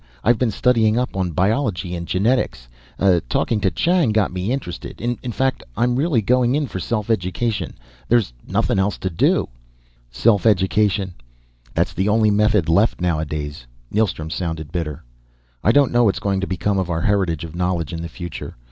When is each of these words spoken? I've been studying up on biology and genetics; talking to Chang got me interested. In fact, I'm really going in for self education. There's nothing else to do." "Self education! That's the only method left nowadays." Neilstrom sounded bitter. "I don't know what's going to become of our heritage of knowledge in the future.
I've 0.23 0.39
been 0.39 0.49
studying 0.49 0.97
up 0.97 1.15
on 1.15 1.29
biology 1.29 1.93
and 1.93 2.07
genetics; 2.07 2.67
talking 3.29 3.59
to 3.61 3.69
Chang 3.69 4.11
got 4.11 4.33
me 4.33 4.51
interested. 4.51 4.99
In 4.99 5.31
fact, 5.31 5.61
I'm 5.77 5.95
really 5.95 6.23
going 6.23 6.55
in 6.55 6.65
for 6.65 6.79
self 6.79 7.11
education. 7.11 7.75
There's 8.07 8.33
nothing 8.47 8.79
else 8.79 8.97
to 8.97 9.11
do." 9.11 9.49
"Self 10.09 10.47
education! 10.47 11.13
That's 11.75 11.93
the 11.93 12.09
only 12.09 12.31
method 12.31 12.67
left 12.67 12.99
nowadays." 12.99 13.67
Neilstrom 13.91 14.31
sounded 14.31 14.71
bitter. 14.71 15.03
"I 15.63 15.71
don't 15.71 15.91
know 15.91 16.05
what's 16.05 16.17
going 16.17 16.41
to 16.41 16.47
become 16.47 16.79
of 16.79 16.89
our 16.89 17.01
heritage 17.01 17.43
of 17.43 17.53
knowledge 17.55 17.93
in 17.93 18.01
the 18.01 18.09
future. 18.09 18.55